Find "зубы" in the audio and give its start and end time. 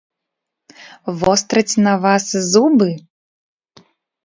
2.51-2.91